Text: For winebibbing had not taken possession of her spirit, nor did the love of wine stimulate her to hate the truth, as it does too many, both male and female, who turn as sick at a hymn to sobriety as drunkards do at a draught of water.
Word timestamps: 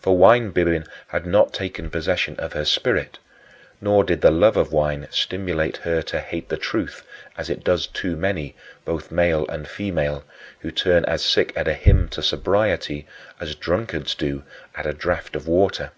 For 0.00 0.18
winebibbing 0.18 0.88
had 1.06 1.24
not 1.24 1.52
taken 1.54 1.88
possession 1.88 2.34
of 2.40 2.52
her 2.52 2.64
spirit, 2.64 3.20
nor 3.80 4.02
did 4.02 4.20
the 4.20 4.32
love 4.32 4.56
of 4.56 4.72
wine 4.72 5.06
stimulate 5.12 5.76
her 5.76 6.02
to 6.02 6.20
hate 6.20 6.48
the 6.48 6.56
truth, 6.56 7.04
as 7.38 7.48
it 7.48 7.62
does 7.62 7.86
too 7.86 8.16
many, 8.16 8.56
both 8.84 9.12
male 9.12 9.46
and 9.46 9.68
female, 9.68 10.24
who 10.62 10.72
turn 10.72 11.04
as 11.04 11.24
sick 11.24 11.52
at 11.54 11.68
a 11.68 11.74
hymn 11.74 12.08
to 12.08 12.24
sobriety 12.24 13.06
as 13.38 13.54
drunkards 13.54 14.16
do 14.16 14.42
at 14.74 14.84
a 14.84 14.92
draught 14.92 15.36
of 15.36 15.46
water. 15.46 15.92